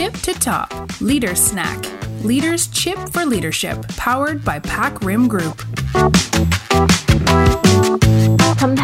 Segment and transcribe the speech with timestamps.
[0.00, 0.72] tip to top.
[1.02, 1.84] Leader Snack.
[2.24, 5.60] Leaders Chip for Leadership, powered by PacRim Group.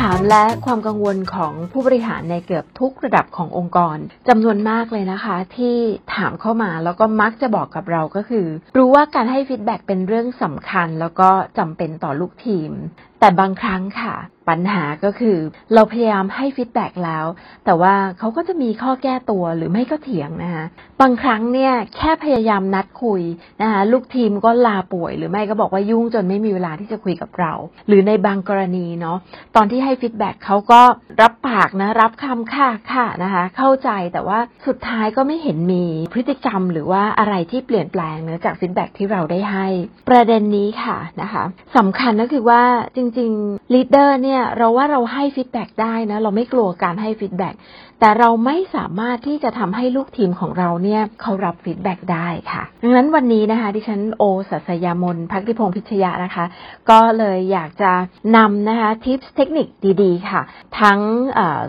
[0.09, 3.97] คำถามและความกังวลของผู้บริหารในเกือบทุกระดับขององค์กร
[4.29, 5.77] จำนวนมากเลยนะคะ ที่
[6.15, 8.47] ถามเข้ามาแล้วก็มักจะบอกกับเราก็คือ
[8.77, 12.73] รู้ว่าการให้ feedback เป็นเรื่องสำคัญ แล้วก็จำเป็นต่อลูกทีม
[13.21, 14.15] แต่บางครั้งค่ะ
[14.49, 15.37] ปัญหาก็คือ
[15.75, 17.27] เราพยายามให้ feedback แล้ว
[17.65, 20.65] แต่ว่าเขาก็จะมีข้อแก้ตัวหรือไม่ก็เถียงนะคะ
[21.01, 23.23] บางครั้งเนี่ยแค่พยายามนัดคุย
[23.61, 27.53] นะคะลูกทีมก็ลาป่วย หรือไม่ก็บอกว่ายุ่งจนไม่มีเวลาที่จะคุยกับเรา
[27.89, 29.19] หรือในบางกรณีเนาะ
[29.57, 30.81] ตอนที่ให้ feedback เขาก็
[31.21, 39.67] รับปากนะ รับคำค่ะค่ะนะคะ เข้าใจแต่ว่าสุดท้ายก็ไม่เห็นมีพฤติกรรมหรือว่าอะไรที่เปลี่ยนแปลงเนื่องจาก feedback ที่เราได้ให้
[40.09, 41.45] ประเด็นนี้ค่ะนะคะ
[41.77, 42.63] สำคัญก็คือว่า
[42.97, 47.55] จริงๆ leader เนี่ยเราว่าเราให้ feedback ได้นะ เราไม่กลัวการให้ feedback
[48.01, 56.45] แต่เราไม่สามารถที่จะทำให้ลูกทีมของเราเนี่ยเขารับ feedback ได้ค่ะ ดังนั้นวันนี้นะคะดิฉันโอสัสยามนพักดิพงศ์พิชยะนะคะ
[56.91, 57.93] ก็เลยอยากจะ
[58.37, 59.67] นำนะคะทิปเทคนิค
[60.03, 60.41] ดีๆ ค่ะ
[60.81, 61.01] ทั้ง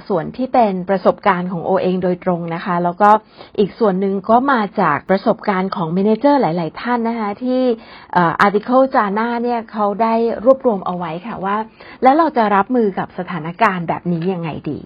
[0.07, 3.09] ส่วนที่เป็นประสบการณ์ของโอเองโดยตรงนะคะ แล้วก็
[3.59, 7.61] อีกส่วนหนึ่งก็มาจากประสบการณ์ของ manager หลาย ๆ ท่านนะคะที่
[8.17, 10.13] article จาน่าเนี่ยเขาได้
[10.45, 11.57] รวบรวมเอาไว้ค่ะว่า
[12.03, 14.79] แล้วเราจะรับมือกับสถานการณ์แบบนี้ยังไงดี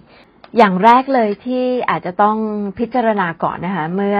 [0.56, 2.36] อย่างแรกเลยที่อาจจะต้อง
[2.78, 4.18] พิจารณาก่อนนะคะ เมื่อ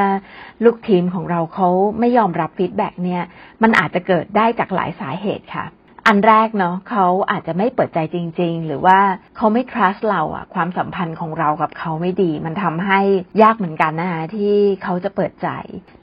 [0.64, 3.22] ลูกทีมของเราเขาไม่ยอมรับ feedback เนี่ย
[3.62, 5.64] มันอาจจะเกิดได้จากหลายสาเหตุค่ะ
[6.06, 8.98] อันแรกเนาะเขาอาจจะไม่เปิดใจจริง ๆ หรือว่า
[9.36, 13.00] เขาไม่ trust เราอะความสัมพันธ์ของเรากับเขาไม่ดี มันทำให้
[13.42, 15.48] ยากเหมือนกันนะคะที่เขาจะเปิดใจ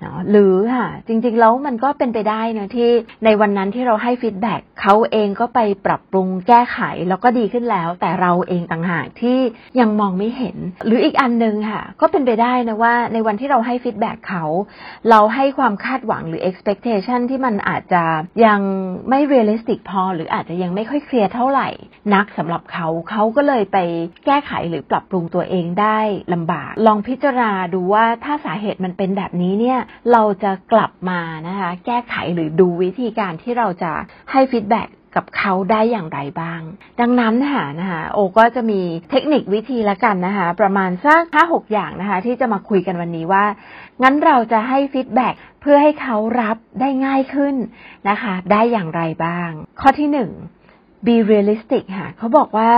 [0.01, 2.89] เนาะหรือค่ะจริงๆแล้วมันก็เป็นไปได้นะที่
[3.25, 9.37] ในวันนั้นที่เราให้ feedback เขาเองก็ไปปรับปรุงแก้ไขแล้วก็ดีขึ้นแล้ว แต่เราเองต่างหากที่
[9.79, 14.45] ยังมองไม่เห็น หรืออีกอันนึงค่ะ ก็เป็นไปได้นะว่าในวันที่เราให้ feedback เขา
[15.09, 18.03] เราให้ความคาดหวังหรือ expectation ที่มันอาจจะ
[18.45, 18.61] ยัง
[19.09, 21.69] ไม่ realistic พอ หรืออาจจะยังไม่ค่อยเคลียร์เท่าไหร่
[22.13, 23.77] นักสำหรับเขาเขาก็เลยไป
[24.25, 25.99] แก้ไขหรือปรับปรุงตัวเองได้
[26.33, 29.79] ลำบาก ลองพิจารณาดูว่าถ้าสาเหตุมันเป็นแบบนี้เนี่ย
[30.11, 33.91] เราจะกลับมานะคะแก้ไขหรือดูวิธีการที่เราจะ
[34.31, 36.61] ให้ feedback กับเขาได้อย่างไรบ้าง
[36.99, 38.81] ดังนั้นค่ะนะคะโอก็จะมี
[39.11, 43.43] เทคนิควิธีละกันนะคะ ประมาณสักห้าหกอย่างนะคะ ที่จะมาคุยกันวันนี้ว่า
[44.03, 47.55] งั้นเราจะให้ feedback เพื่อให้เขารับได้ง่ายขึ้น
[48.09, 49.49] นะคะ ได้อย่างไรบ้าง
[49.81, 50.31] ข้อที่หนึ่ง
[51.05, 52.71] be realistic ค่ะ เขาบอกว่า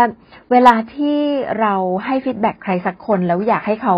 [0.51, 1.17] เวลาที่
[1.59, 1.73] เรา
[2.05, 3.95] ให้ฟีดแบ็กใครสักคน แล้วอยากให้เขา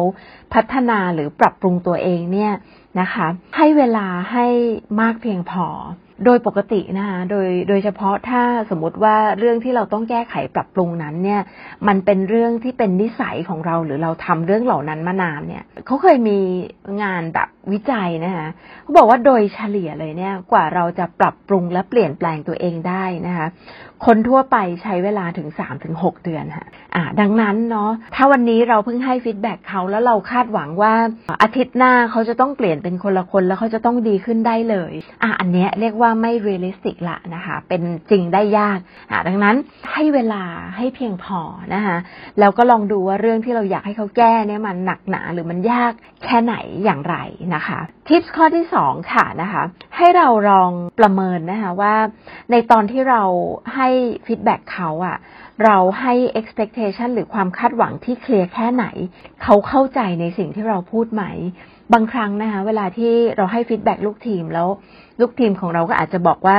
[0.53, 2.53] พัฒนาหรือปรับปรุงตัวเองเนี่ย
[3.00, 4.45] นะคะ ให้เวลาให้
[5.01, 5.67] มากเพียงพอ
[6.25, 11.41] โดยปกตินะคะโดยโดยเฉพาะถ้าสมมติว่าเรื่องที่เราต้องแก้ไขปรับปรุงนั้นเนี่ย
[11.88, 16.40] มันเป็นเรื่องที่เป็นนิสัยของเราหรือเราทำเรื่องเหล่านั้นมานานเนี่ยเขาเคยมี
[17.03, 18.47] งานแบบวิจัยนะคะ
[18.84, 23.47] เขาบอกว่าโดยเฉลี่ยเลยเนี่ยกว่าเราจะปรับปรุงและเปลี่ยนแปลงตัวเองได้นะคะ
[24.06, 25.47] คนทั่วไปใช้เวลาถึง
[25.88, 30.94] 3-6เดือนค่ะอ่าดังนั้นเนาะถ้าวันนี้เราเพิ่งให้ feedback เขาแล้วเราคาดหวังว่า
[31.41, 34.94] อาทิตย์หน้าเขาจะต้องเปลี่ยนเป็นคนละคนแล้วเขาจะต้องดีขึ้นได้เลย
[35.24, 38.79] อะอันเนี้ยเรียกว่าว่าไม่ realistic ละนะคะ เป็นจริงได้ยาก
[39.27, 39.55] ดังนั้น
[39.91, 40.43] ให้เวลา
[40.77, 41.39] ให้เพียงพอ
[41.73, 41.97] นะคะ
[42.39, 45.91] แล้วก็ลองดูว่าเรื่องที่เราอยากให้เขาแก้เนี่ยมันหนักหนาหรือมันยาก
[46.25, 47.15] แค่ไหนอย่างไร
[47.55, 49.63] นะคะทิปข้อที่2ค่ะนะคะ
[49.97, 51.95] ให้เราลองประเมินนะคะว่า
[52.51, 53.23] ในตอนที่เรา
[53.75, 53.87] ให้
[54.25, 55.17] feedback เขาอะ
[55.65, 58.85] เราให้ expectation หรือความคาดหวังที่เคลียร์แค่ไหน
[59.43, 61.23] เขาเข้าใจในสิ่งที่เราพูดไหม
[61.93, 64.67] บางครั้งนะคะเวลาที่เราให้ feedback ลูกทีมแล้ว
[65.19, 66.57] ลูกทีมของเราก็อาจจะบอกว่า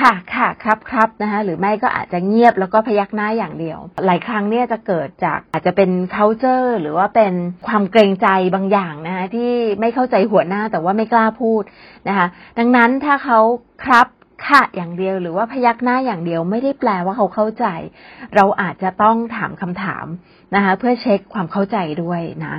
[0.00, 7.32] ค่ะค่ะครับครับนะคะหรือไม่ก็อาจจะเงียบแล้วก็พยักหน้าอย่างเดียว หลายครั้งเนี่ยจะเกิดจากอาจจะเป็น culture หรือว่าเป็น
[7.66, 11.62] ความเกรงใจบางอย่างนะคะที่ไม่เข้าใจหัวหน้าแต่ว่าไม่กล้าพูด
[12.08, 12.26] นะคะ
[12.58, 13.40] ดังนั้นถ้าเขา
[13.84, 14.06] ครับ
[14.46, 17.66] ค่ะอย่างเดียวหรือว่าพยักหน้าอย่างเดียวไม่ได้แปลว่าเขาเข้าใจ
[18.34, 20.06] เราอาจจะต้องถามคำถาม
[20.54, 22.54] นะคะเพื่อเช็คความเข้าใจด้วยนะ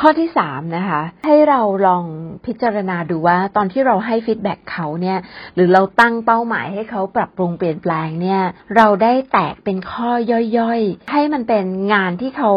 [0.00, 2.04] ข้อที่สามนะคะ ให้เราลอง
[2.46, 5.18] พิจารณาดูว่าตอนที่เราให้ฟีดแบ็กเขาเนี่ย
[5.54, 8.42] หรือเราตั้งเป้าหมายให้เขาปรับปรุงเปลี่ยนแปลงเนี่ย
[8.76, 10.10] เราได้แตกเป็นข้อ
[10.58, 12.52] ย่อยๆ ให้มันเป็นงานที่เขา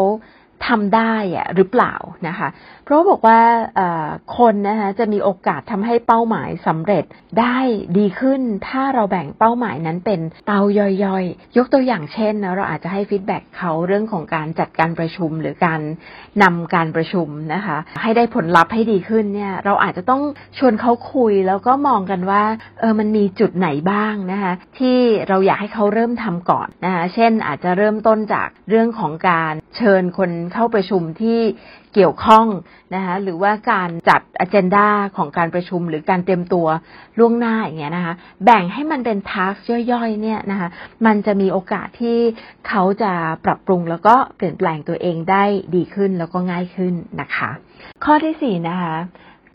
[0.66, 1.94] ทำได้อะหรือเปล่า
[2.28, 2.48] นะคะ
[2.84, 3.40] เพราะบอกว่า
[4.38, 7.04] คนนะคะจะมีโอกาสทำให้เป้าหมายสำเร็จ
[7.40, 7.58] ได้
[7.98, 15.80] ดีขึ้น ถ้าเราแบ่งเป้าหมายนั้นเป็นเตาย่อยๆ ยกตัวอย่างเช่นนะเราอาจจะให้ฟีดแบ็กเขาเรื่องของการจัดการประชุมหรือการ
[16.42, 20.22] นำการประชุมนะคะ ให้ได้ผลลัพธ์ให้ดีขึ้นเนี่ย เราอาจจะต้อง
[20.58, 22.42] ชวนเขาคุยแล้วก็มองกันว่า
[22.80, 31.40] เออมันมีจุดไหนบ้างนะคะที่เราอยากให้เขาเริ่มทำก่อนนะคะเช่นอาจจะเริ่มต้นจากเรื่องของการเชิญคนเข้าประชุมที่
[31.94, 32.46] เกี่ยวข้อง
[32.94, 36.66] นะคะหรือว่าการจัดอ g e n d a ของการประชุมหรือการเตรียมตัว
[37.18, 38.14] ล่วงหน้าอย่างเงี้ยนะคะ
[38.44, 39.54] แบ่งให้มันเป็นทัส
[39.92, 40.68] ย่อยๆเนี่ยนะคะ
[41.06, 42.18] มันจะมีโอกาสที่
[42.68, 43.12] เขาจะ
[43.44, 47.50] ปรับปรุงแล้วก็เปลี่ยนแปลงตัวเองได้ดีขึ้นแล้วก็ง่ายขึ้นนะคะ
[48.04, 48.94] ข้อที่สี่นะคะ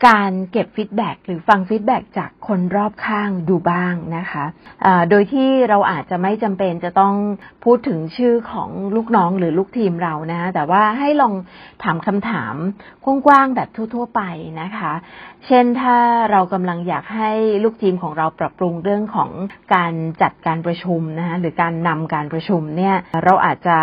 [0.06, 7.14] การเก็บฟีดแบ็หรือฟังฟีดแบ็จากคนรอบข้างดูบ้างนะคะะโดยที่เราอาจจะไม่จำเป็นจะต้อง
[7.64, 11.34] พูดถึงชื่อของลูกน้องหรือลูกทีมเรานะ แต่ว่าให้ลอง
[11.82, 12.54] ถามคำถาม
[13.04, 14.20] กว้างๆแบบทั่ว ๆ ไป
[14.60, 14.92] นะคะ
[15.46, 15.96] เช่นถ้า
[16.30, 17.30] เรากำลังอยากให้
[17.64, 19.30] ลูกทีมของเราปรับปรุงเรื่องของ
[19.74, 19.92] การ
[20.22, 23.78] จัดการประชุมนะคะหรือการนำการประชุมเนี่ยเราอาจจะ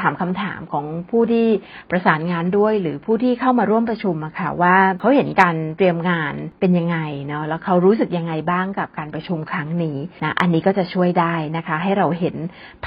[0.00, 1.46] ถามคำถามของผู้ที่
[1.90, 12.36] ประสานงานด้วย หรือผู้ที่เข้ามาร่วมประชุมอะค่ะว่าเขาเห็นการเตรียมงานเป็นยังไงเนาะแล้วเขารู้สึกยังไงบ้างกับการประชุมครั้งนี้นะอันนี้ก็จะช่วยได้นะคะ ให้เราเห็น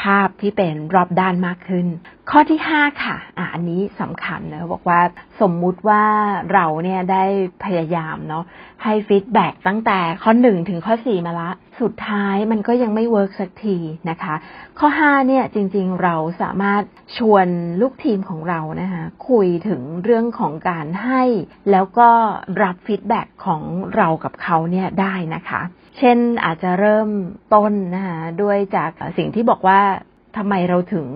[0.01, 1.87] ภาพที่เป็นรอบด้านมากขึ้น
[2.29, 5.01] ข้อที่ 5 ค่ะอะอันนี้สำคัญนะบอกว่า
[5.41, 6.03] สมมุติว่า
[6.53, 7.23] เราเนี่ยได้
[7.65, 8.43] พยายามเนาะ
[8.83, 11.51] ให้ feedback ตั้งแต่ข้อ 1 ถึงข้อ 4 มาละ
[11.81, 13.77] สุดท้ายมันก็ยังไม่เวิร์กสักที
[14.09, 14.35] นะคะ
[14.79, 16.83] ข้อ 5 เนี่ยจริงๆเราสามารถ
[17.18, 17.47] ชวน
[17.81, 21.24] ลูกทีมของเรานะคะคุยถึงเรื่องของการให้
[21.71, 22.09] แล้วก็
[22.63, 23.62] รับ feedback ของ
[23.95, 25.62] เรากับเขาเนี่ยได้นะคะ
[25.97, 27.09] เช่นอาจจะเริ่ม
[27.53, 29.81] ต้นนะคะด้วยจากสิ่งที่บอกว่า
[30.38, 31.07] ทำไมเราถึง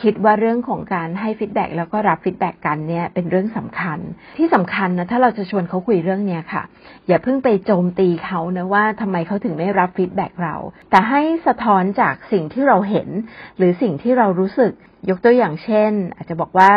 [0.00, 3.98] คิดว่าเรื่องของการให้ feedback แล้วก็รับ feedback กันเนี่ยเป็นเรื่องสำคัญ
[4.38, 6.62] ที่สำคัญนะถ้าเราจะชวนเขาคุยเรื่องเนี้ยค่ะ
[7.08, 10.56] อย่าเพิ่งไปโจมตีเขานะว่าทำไมเขาถึงไม่รับ feedback เรา
[10.90, 13.08] แต่ให้สะท้อนจากสิ่งที่เราเห็น
[13.56, 14.72] หรือสิ่งที่เรารู้สึก
[15.08, 16.70] ยกตัวอย่างเช่น อาจจะบอกว่า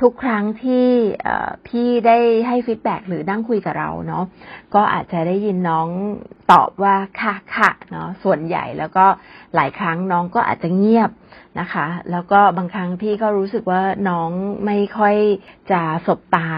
[0.00, 0.86] ทุกครั้งที่
[1.66, 4.24] พี่ได้ให้ฟีดแบ็หรือนั่งคุยกับเราเนาะ
[4.74, 5.88] ก็อาจจะได้ยินน้อง
[6.52, 9.06] ตอบว่าค่ะค่ะเนาะส่วนใหญ่แล้วก็
[9.54, 11.10] หลายครั้งน้องก็อาจจะเงียบ
[11.60, 14.30] นะคะ แล้วก็บางครั้งพี่ก็รู้สึกว่าน้อง
[14.66, 15.16] ไม่ค่อย
[15.72, 16.48] จะสบตา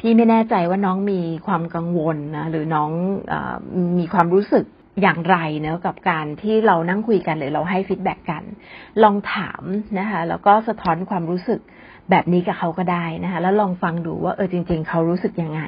[0.00, 2.90] พี่ไม่แน่ใจว่าน้องมีความกังวลนะหรือน้อง
[3.32, 3.34] อ
[3.98, 4.64] มีความรู้สึก
[5.02, 8.44] อย่างไรเนาะกับการที่เรานั่งคุยกันหรือเราให้ feedback กัน
[9.02, 9.62] ลองถาม
[9.98, 11.62] นะคะแล้วก็สะท้อนความรู้สึก
[12.10, 15.62] แบบนี้กับเขาก็ได้นะคะแล้วลองฟังดูว่าเออจริง ๆ เขารู้สึกยังไง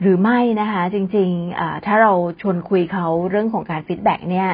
[0.00, 4.48] หรือไม่นะคะจริงๆถ้าเราชวนคุยเขาเรื่องของการ feedback เนี่ย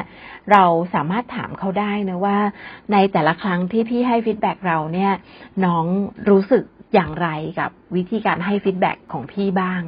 [0.51, 0.63] เรา
[0.93, 2.37] สามารถถามเขาได้นะว่า
[2.91, 5.11] ในแต่ละครั้งที่พี่ให้ feedback เราเนี่ย
[5.65, 5.85] น้อง
[6.29, 6.63] รู้สึก
[6.93, 7.27] อย่างไร
[7.59, 9.81] กับวิธีการให้ feedback ของพี่บ้าง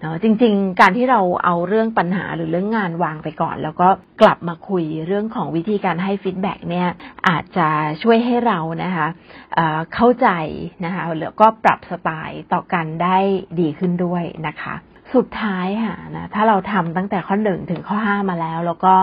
[0.00, 3.88] เนาะจริง ๆ การที่เราเอาเรื่องปัญหาหรือเรื่องงานวางไปก่อน แล้วก็
[4.22, 6.88] กลับมาคุยเรื่องของวิธีการให้ฟีดแบ็เนี่ย
[7.28, 7.68] อาจจะ
[8.02, 9.06] ช่วยให้เรานะคะ
[9.94, 10.28] เข้าใจ
[10.84, 13.16] นะคะแล้วก็ปรับสไตล์ต่อกันได้
[13.60, 14.74] ดีขึ้นด้วยนะคะ
[15.14, 18.94] สุดท้ายค่ะนะถ้าเราทำตั้งแต่ข้อหนึ่งถึงข้อห้ามาแล้ว แล้วก็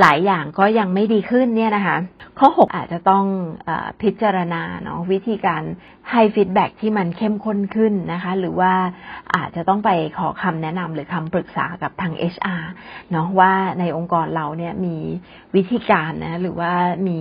[0.00, 1.96] หลายอย่างก็ยังไม่ดีขึ้นเนี่ยนะคะ
[2.40, 3.24] ข้อหกอาจจะต้อง
[3.68, 3.70] อ
[4.02, 5.62] พิจารณาเนาะวิธีการ
[6.10, 8.72] ให้ฟีดแบ็ที่มันเข้มข้นขึ้นนะคะ หรือว่า
[9.34, 12.62] อาจจะต้องไปขอคำแนะนำหรือคำปรึกษากับทาง HR
[13.10, 14.96] เนาะว่าในองค์กรเราเนี่ยมี
[15.56, 16.72] วิธีการนะหรือว่า
[17.08, 17.20] มี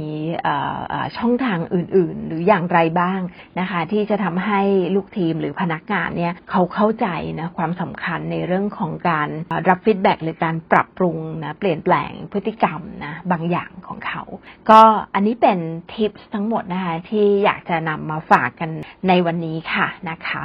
[1.18, 3.20] ช่องทางอื่น ๆ หรืออย่างไรบ้าง
[3.60, 4.62] นะคะ ที่จะทำให้
[4.96, 7.08] ลูกทีมหรือพนักงานเนี่ยเขาเข้าใจ
[7.40, 9.28] นะความสำคัญในเรื่องของการ
[9.70, 14.24] รับฟีดแบ็หรือการปรับปรุงนะเปลี่ยนแปลงพฤติกรรมนะบางอย่างของเขา
[14.72, 14.82] ก็
[15.14, 15.60] อันนี้เป็น
[15.94, 18.70] ทิปทั้งหมดนะคะ ที่อยากจะนำมาฝากกัน
[19.08, 20.44] ในวันนี้ค่ะนะคะ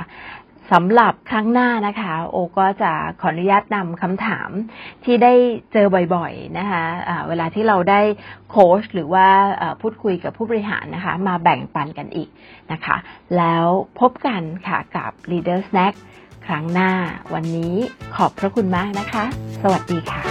[0.75, 4.51] สำหรับครั้งหน้านะคะ โอก็จะขออนุญาตนำคำถาม
[5.05, 5.33] ที่ได้
[5.73, 8.01] เจอบ่อยๆนะคะะเวลาที่เราได้
[8.51, 9.27] โค้ชหรือว่า
[9.81, 12.29] พูดคุยกับผู้บริหารนะคะ มาแบ่งปันกันอีก
[12.73, 12.97] นะคะ
[13.37, 13.65] แล้ว
[14.01, 15.95] พบกันค่ะกับ Leader Snack
[16.47, 16.91] ครั้งหน้า
[17.35, 17.75] วันนี้
[18.15, 19.25] ขอบพระคุณมากนะคะ
[19.63, 20.23] สวัสดีค่ะ